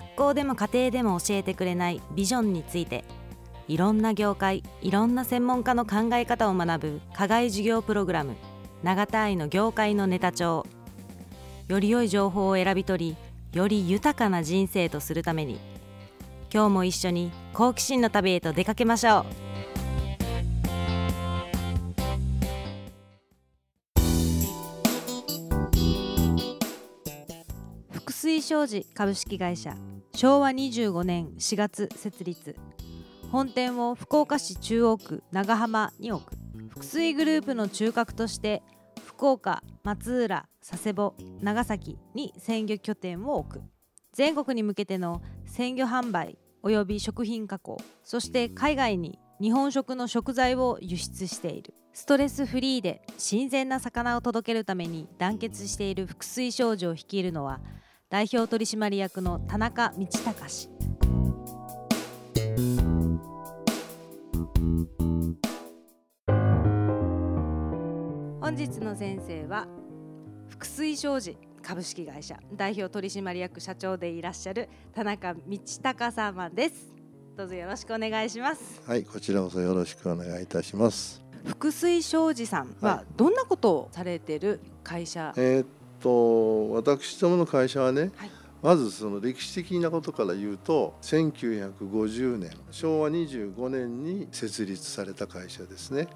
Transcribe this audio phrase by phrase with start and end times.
[0.00, 3.04] 学校でも家庭でも教えてくれないビジョンについて
[3.68, 8.34] いろんな業界いろんな専門家の考え方を学ぶ課外授業プログラム
[8.82, 10.66] 永田愛の業界のネタ帳
[11.68, 15.60] より良い情報を選び取りより豊かな人生とするために
[16.52, 19.50] 今日も一緒に好奇心の旅へと出かけましょう。
[27.92, 29.76] 福水商事株式会社
[30.14, 32.56] 昭和25年4月設立。
[33.30, 36.36] 本店を福岡市中央区長浜に置く。
[36.68, 38.62] 福水グループの中核として
[39.06, 43.62] 福岡松浦佐世保長崎に鮮魚拠点を置く。
[44.12, 51.72] 全国に向けての鮮魚販売および食品加工そして海外に日本食の食材を輸出している。
[51.92, 57.60] ストレスフリーで新鮮な魚を届けるために団結している福水商事を率いるのは
[58.10, 60.52] 代表取締役の田中道隆。
[60.52, 60.68] 氏
[68.40, 69.68] 本日の先生は
[70.48, 75.40] 福水商事株式会社代表取締役社長でいらっしゃる田中道
[75.80, 76.92] 隆様です。
[77.36, 78.82] どうぞよろしくお願いします。
[78.88, 81.22] はい、こちらこそよろしくお願いいたします。
[81.46, 85.66] 福水商事さんははどんなことをされてる会社、えーっ
[86.00, 88.30] と私どもの会社はね、はい。
[88.62, 96.08] まずその歴史的なことから言うと1950年昭和25年に設立された会社ですね。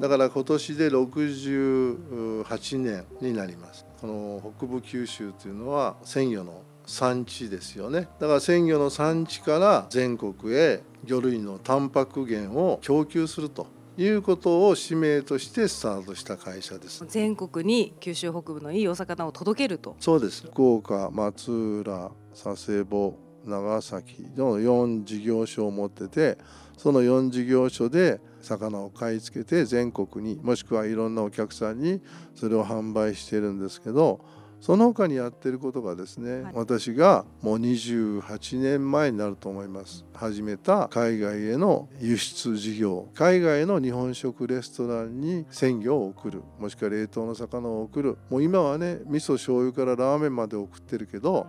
[0.00, 3.84] だから今年で68年になります。
[4.00, 8.08] この北部九州というのは鮮魚の産地ですよね。
[8.20, 13.66] だから鮮魚の産地から全国へ魚類のタンパク源を供給すると
[13.98, 19.96] いうことを使命としてスタートした会社です全国に九州北部のいいお魚を届けると。
[19.98, 20.46] そうです。
[20.46, 26.38] 福岡松浦佐世保長崎の4事業所を持ってて
[26.76, 32.00] その4事業所で魚を買い付けて全国にもしくはいろんなお客さんに
[32.36, 34.20] それを販売してるんですけど
[34.60, 36.52] その他にやってることがですね、はい。
[36.54, 40.04] 私がもう28年前になると思います。
[40.14, 43.08] 始めた海外への輸出事業。
[43.14, 46.42] 海外の日本食レストランに鮮魚を送る。
[46.58, 48.18] もしくは冷凍の魚を送る。
[48.30, 51.46] もう今はね味噌醤油からラーメンまで送ってるけど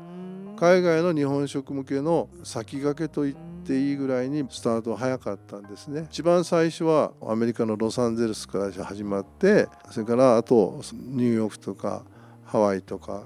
[0.59, 6.06] 海外の日本食向けの先駆けと言っていいぐらいにスタートは早かったんですね。
[6.12, 12.03] 一番最初はアメリカのロサンゼルスから始まってそれからあとニューヨークとか
[12.50, 13.24] ハワイとか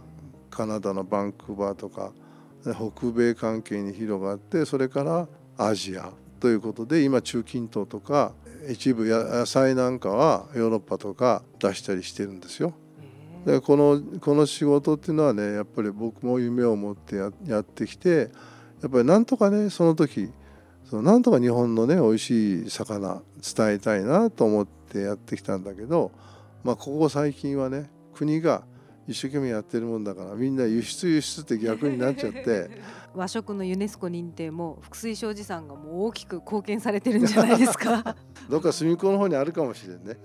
[0.49, 2.11] カナダのバンクーバーとか
[2.65, 6.11] で北米関係に広がってそれからアジア
[6.41, 8.33] ということで今中近東とか
[8.69, 12.73] 一部や野菜なんかはヨーロッパとか出したりしてるんですよ。
[13.45, 18.29] でこのこの仕事っていうのはねやっぱり僕も夢を持ってややってきて
[18.81, 20.31] やっぱりなんとかねその時
[20.89, 23.21] そのなんとか日本のね美味しい魚
[23.55, 26.11] 伝えたいなと思ってやってきたんだけど、
[26.63, 28.63] まあ、ここ最近はね国が
[29.07, 32.69] 一生懸命やってるもんだからみんな輸出輸出って逆になっちゃって。
[33.15, 38.15] 和食のユネスコ認定も福水商事さんがもう大きく貢献されてるんじゃないですか。
[38.49, 40.17] どっか隅っこの方にあるかもしれんね。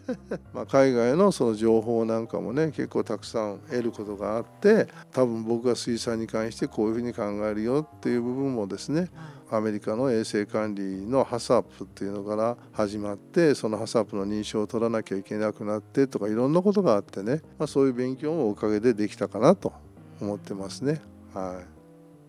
[0.54, 9.10] まあ海外のその情報なんかもね結構たくさん得ることがあって多分僕が水産に関してこういうふうに考えるよっていう部分もですね
[9.50, 19.72] アメリカの衛生管理のハサップっていうのから始まってそのハサップの認証を取らなきゃいけなくなってとかいろんなことがあってね、まあ、そういう勉強もおかげでできたかなと
[20.20, 21.00] 思ってますね。
[21.34, 21.80] はい。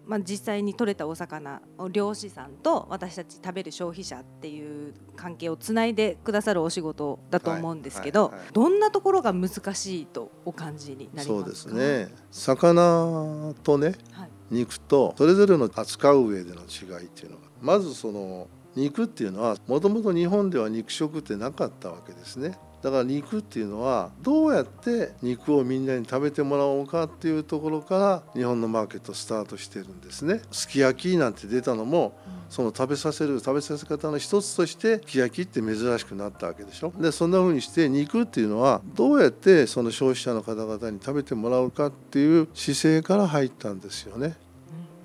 [0.04, 8.54] まあ、実際に取れたお魚を漁師さんと私たち食べる消費者っていう関係をつないでくださるお仕事だと思うんですけど、はいはいはい。
[8.54, 11.34] どんなところが難しいとお感じになりますか？
[11.34, 11.66] そうです
[12.08, 12.14] ね。
[12.32, 22.58] 魚とねはい肉とそれぞれの扱う上での違いっていうのがまずその肉っていうのはもともと日本では肉食ってなかったわけですね。
[22.82, 30.42] だから肉っていうのはどうやって肉をみんなに食べてもらおうかっていうところから日本のマーケットスタートしてるんですね。
[30.52, 32.18] すき焼きなんて出たのも
[32.50, 36.92] その食べさせる食べさせ方の一つとしてすき焼きって珍しくなったわけでしょ。
[37.00, 44.36] でそんな風にして肉っていうのはどうやってその消費者の方々に食べてもらうかっていう姿勢から入ったんですよね。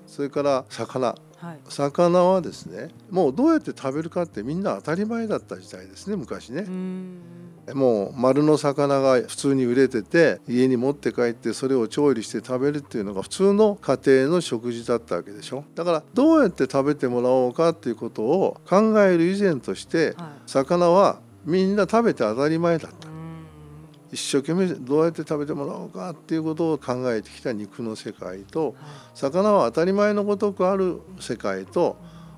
[0.07, 1.15] それから魚。
[1.37, 1.59] はい。
[1.69, 6.65] 魚はですねもうどうやって食べるかってみんな当たり前だった時代ですね昔ね
[7.73, 15.65] もう丸の魚が普通に売れてて家に持って帰ってそれを調理して食べるっていうのが普通の家庭の食事だったわけでしょ。
[15.75, 20.27] だからどうやって食べてもらおうかっていうことを考える以前としてはい。
[20.45, 23.07] 魚はみんな食べて当たり前だった。
[24.11, 28.75] 一生懸命どうやって食べてもらおうかっていうことを考えてきた肉の世界と
[29.13, 31.97] 魚は当たり前のごとくある世界と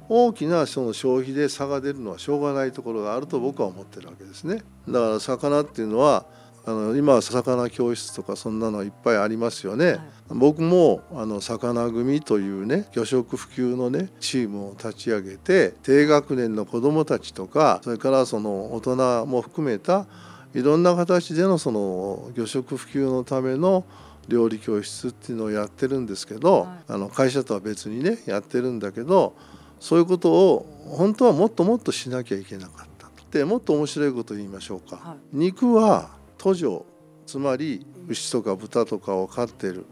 [0.10, 4.64] 大きなその消費で差が出るのはしょうがないところがあると僕は思ってるわけですね。
[4.88, 6.26] だから魚っていうのは
[6.66, 9.86] あの今は魚教室とかそんなのいっぱいありますよね。
[9.88, 10.00] はい、
[10.32, 20.08] 僕もあの魚組というね魚食普及のねチームを立ち上げて低学年の子どもたちとかそれからその大人も含めた
[20.56, 23.86] いろんな形でのその魚食普及のための
[24.28, 29.36] 料理教室っていうのをやってるんですけど、はい、あの会社とは別にねやってるんだけど
[29.80, 36.86] そういうことを本当はもっともっとしなきゃいけなかったでもっと面白いことを言いましょうか、はい、肉は途上
[37.26, 39.86] つまり牛とか豚とかを飼ってる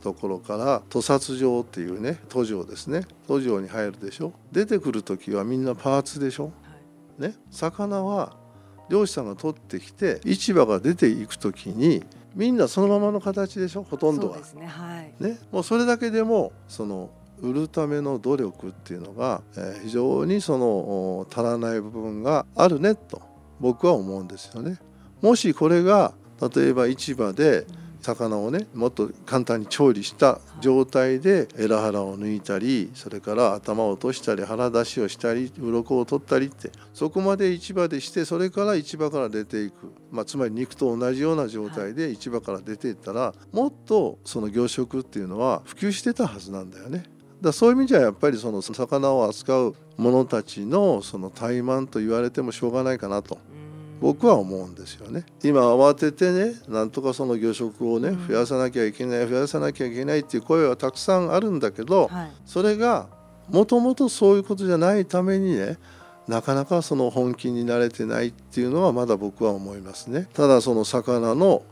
[0.00, 3.06] ところから屠殺場っていうね途上ですね。
[3.26, 4.32] 途上に入るでしょ。
[4.52, 6.52] 出てくる時はみんなパーツでしょ、
[7.18, 8.36] ね、魚は
[8.88, 12.02] 漁師さんが取ってきて市場が出ていく時に
[12.34, 14.38] みんなそのままの形でしょほとんどは。
[14.38, 15.38] ね、はい、ね。
[15.52, 17.10] もうそれだけでもその
[17.42, 23.22] 売るための努力っていうのが、えー、非常にその足らない部分があるねと
[23.60, 24.78] 僕は思うんですよね。
[25.20, 26.14] もしこれが
[26.54, 27.66] 例えば市場で
[28.00, 47.04] 魚をねもっと簡単に調理した状態でエラ腹を抜いたりそれから頭を落としたり腹出しをしたり鱗を取ったりってそこまで市場でしてそれから市場から出ていく、まあ、つまり肉と同じような状態で市場から出ていったらもっとその業食っていうのは普及してたはずなんだよね。
[47.40, 53.38] だそういう意味じゃやっぱりその魚を扱う者たちのその怠慢と言われてもしょうがないかなと。
[54.00, 63.08] 僕は思うんですよね今慌ててねなんとかその魚食をね増やさなきゃいけない増やさなきゃいけないっていう声はたくさんあるんだけど、はい、それが
[63.50, 65.76] もともとそういうことじゃないためにね
[66.26, 70.28] なかなかその本気になれてないっていうのはまだ僕は思いますね。
[70.32, 71.62] ただその魚の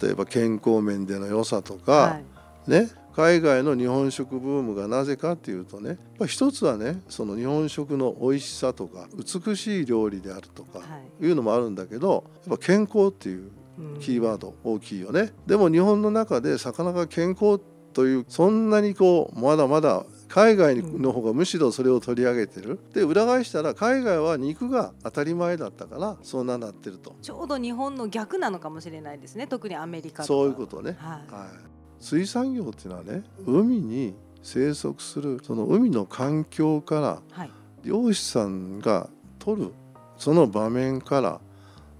[0.00, 2.20] 例えば健康面での良さとか、は
[2.68, 2.88] い、ね
[3.18, 5.98] 海外の日本食ブームがなぜかっていうとね
[6.28, 10.78] 一つはねその日本食の美味しさとか美しい料理であるとか
[11.20, 11.26] い。
[11.26, 13.50] うのもあるんだけどやっぱ健康っていう
[13.98, 15.32] キーワード大きいよね。
[15.48, 17.58] でも日本の中で魚が健康
[17.92, 22.78] というそんなにこうまだまだ海外の方がむしろそれを取り上げてる。
[22.94, 27.16] で裏返したら海外は肉が当たり前だったからそうなってると。
[27.20, 29.48] ちょうど日本の逆なのかもしれないですね。
[29.48, 37.46] 特にアメリカそういうことね、はい、はい水産業っていうのはね海に生息するその海の環境から、
[37.82, 39.72] 漁師さんが取る
[40.16, 41.40] その場面から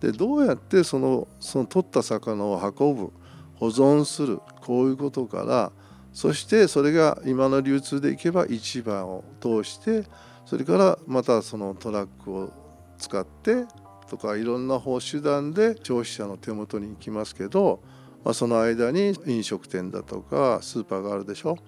[0.00, 3.12] でどうやってそのその取った魚を運ぶ
[3.56, 5.72] 保存するこういうことから
[6.12, 10.04] そしてそれが今の流通でいけば市場を通して
[10.46, 12.52] それからまたそのトラックを
[12.98, 13.66] 使って
[14.08, 17.80] とかいろんな方手段で消費者の手元に行きますけど
[18.24, 21.58] まあ、その間に飲食店だとかスーパーがあるでしょ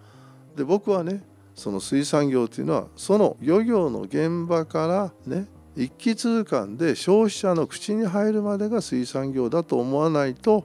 [0.57, 1.23] で僕はね
[1.55, 10.65] その水産業っていうのはその漁業の現場からね一気通貫で消費者の口に入るまでが水産業だと思わないと、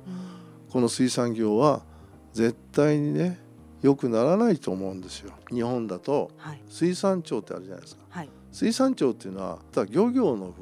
[0.71, 1.83] この水産業は
[2.33, 3.39] 絶対にね
[3.81, 5.31] 良くならないと思うんですよ。
[5.51, 6.31] 日本だと
[6.67, 8.01] 水産庁ってあるじゃないですか。
[8.09, 9.59] はい、水産庁っていうのは
[9.89, 10.53] 漁業の部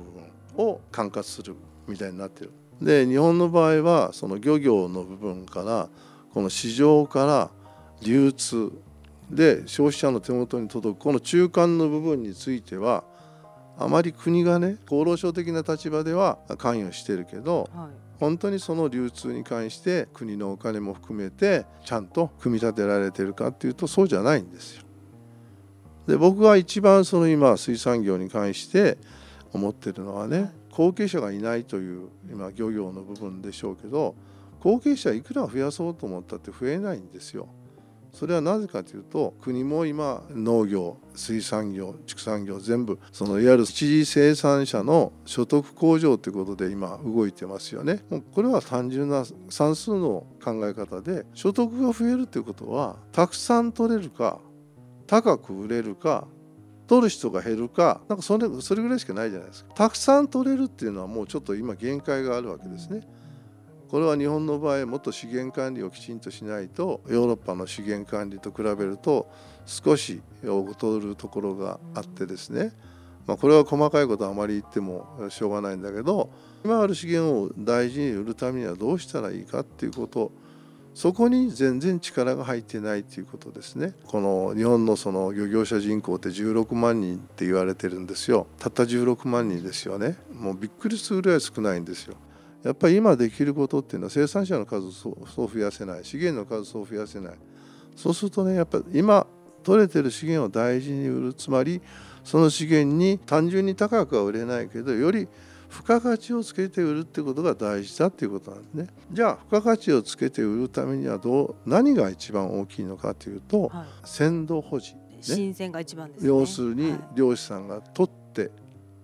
[0.57, 1.55] 分を管轄する
[1.87, 2.51] みたいになってる。
[2.83, 5.89] で日本の場合はその漁業の部分から
[6.33, 7.49] この市場から
[8.01, 8.71] 流通
[9.31, 13.05] で消費者の手元に届くこの中間の部分については
[13.77, 24.83] あまり国がね厚労省的な立場では関与してるけど、はい、本当にその流通に関して国のお金も含めてちゃんと組み立てられてるかっていうとそうじゃないんですよ。
[26.07, 28.97] で僕が一番その今水産業に関して
[29.53, 34.15] 思ってるのはね後継者がいないという今漁業の部分でしょうけど
[34.59, 37.47] 後継者いくら増やそうと思ったって増えないんですよ。
[38.11, 48.03] それはなぜかというと国も今農業水産業畜産業全部そのいわゆる一次生産者の所得向上ということで今動いてますよね。
[48.09, 54.39] もうこれは単純な算数の考え方で所得が増えるということはたくさん取れるか
[55.07, 56.27] 高く売れるか
[56.87, 59.73] 取る人が減るかなんかそれそれぐらいしかないじゃないですか。
[59.73, 63.07] たくさん取れるっていうのはもうちょっと今限界があるわけですね。
[63.93, 69.29] これは日本の場合もっと資源管理をきちんとしないとヨーロッパの資源管理と比べると
[69.67, 72.73] 少し劣るところがあってですね、
[73.27, 76.31] まあ、これは細かいことはあまり言ってもしょうがないんだけど
[76.65, 80.31] 今ある資源を大事に売るためにはどうしたらいいかっていうこと
[80.93, 83.95] そこに全然力が入ってないということですね。
[84.05, 88.45] この日本のその漁業者人口って16万人って言われてるんですよ。
[88.59, 90.17] たった16万人ですよね。
[90.31, 92.15] もうびっくりするぐらい少ないんですよ。
[92.63, 97.33] やっぱり今できることっていうのは生産者の数をそう増やせない資源の数をそう増やせない。
[97.95, 99.25] そうするとねやっぱり今
[99.63, 101.33] 取れてる資源を大事に売る。
[101.33, 101.81] つまり
[102.23, 105.27] その資源に単純に高くは売れないけどより
[105.73, 108.87] 付加価値をつけて売るってことが大事だっていうことなんですね。
[109.11, 118.51] じゃあ付加価値をつけて売るためにはどう何が一番大きいのかというと、はい、鮮度保持、ね、新鮮が一番です、ね、要するに漁師さんが取って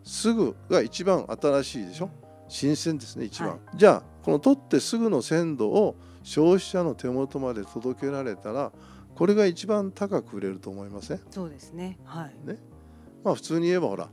[0.03, 2.09] すぐが一番新しいでしょ？
[2.47, 8.71] 新鮮ですね一番、はい、じゃあこの取ってすぐの鮮度を消費者の手元まで届けられたら
[9.15, 11.19] これが一番高く売れると思いません？
[11.31, 11.97] そうですね。
[12.05, 12.47] はい。
[12.47, 12.57] ね。
[13.23, 14.09] まあ普通に言えばほら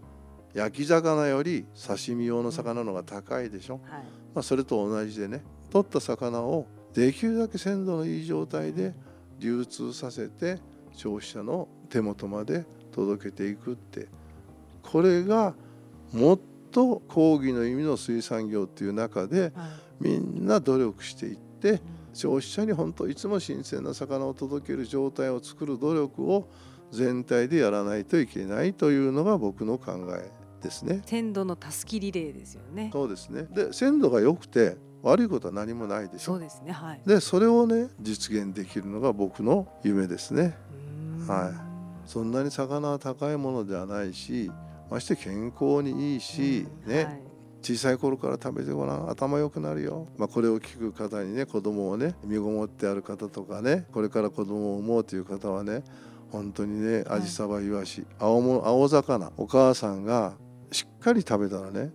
[0.57, 4.03] 焼き魚より刺身用の魚の方が高いでしょ、はい、
[4.35, 8.95] まあ、それと同じでね取った魚をできるだけ鮮度のいい状態で
[9.39, 10.59] 流通させて
[10.95, 14.09] 消費者の手元まで届けていくって
[14.83, 15.55] これが
[16.15, 16.41] もっ
[16.73, 19.53] と講義の意味の水産業っていう中で、
[19.99, 21.81] みんな努力していって、
[22.15, 26.49] 消費者に本当いつも新鮮な魚を届ける状態を作る努力を
[26.93, 30.31] 全体でやらないといけないというのが僕の考え
[30.63, 31.03] ですね。
[31.07, 32.91] 鮮度のたすきリレーですよね。
[32.93, 33.45] そうですね。
[33.45, 36.33] で鮮度が良くて悪いことは何もないでしょ。
[36.33, 36.73] そうですね。
[36.73, 37.01] はい。
[37.07, 40.57] でそれをね実現できるのが僕の夢ですね。
[41.27, 41.53] は
[42.05, 42.09] い。
[42.09, 44.51] そんなに魚は高いものではないし、
[44.91, 47.23] まして健康にいいし、ね、はい、
[47.63, 55.83] 小さい頃から食べてごらん頭良くなるよ、まあ、これを聞く方にね子供をね身ごもってある方とかねこれから子供を産もうという方はね
[56.31, 60.35] 本当にねアジサバイワシ、青も青魚お母さんが
[60.77, 61.91] しっかり食べたらね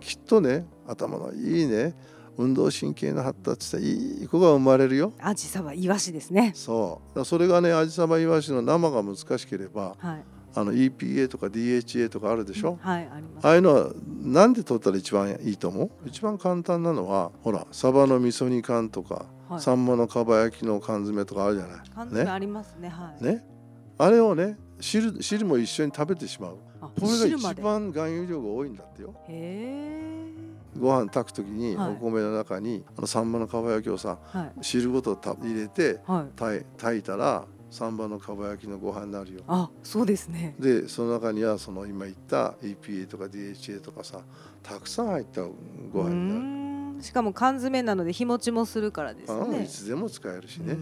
[0.00, 1.94] きっとね頭のいいね
[2.36, 5.12] 運動神経の発達したいい子が生まれるよ。
[5.20, 6.52] アジサバイワシですね。
[6.54, 7.24] そう。
[7.24, 10.24] それがねアジサバイワシの生が難しければ、はい、
[10.54, 13.46] あの EPA とか DHA とかあるでしょ、はいあります。
[13.46, 15.90] ああいうのはなんで取ったら一番いいと思う？
[16.06, 21.76] 一番簡単なのはほらサバの味噌煮缶とか、はい、サンマのかば焼きの缶詰とかあるじゃない。
[21.94, 23.24] 缶詰ありますねはい。
[23.24, 23.44] ね？
[23.98, 26.56] あれをね汁汁も一緒に食べてしまう。
[26.80, 29.14] これが一番含有量が多いんだってよ。
[29.28, 30.20] へえ
[30.78, 39.40] ご飯炊く時にお米の中に、はい、あのサンマのかば焼きをさ、はい、汁ごと入れて、はい、炊いたらサンバのかば焼きのご飯になるよ。
[39.46, 40.54] あそうですね。
[40.58, 44.20] でその中にはその今言った EPA とか DHA とかさ
[44.62, 45.42] たくさん入った
[45.92, 47.02] ご飯になる。
[47.02, 49.64] しかも缶詰なので日持ちもするからですね。
[49.64, 50.80] いつでも使えるしね、うん、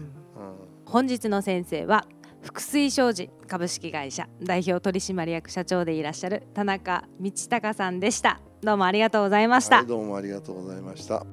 [0.85, 2.18] 本日の先生は福
[2.59, 8.39] 水商事株式会社代表取締役社長でいらっしゃる田中道隆さんでした。
[8.61, 11.25] どうもありがとうございました、はい、どうもありがとうございました。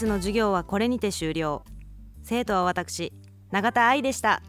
[0.00, 1.62] 日の授業はこれにて終了
[2.30, 3.12] 生徒は私
[3.50, 4.40] 永田愛でした。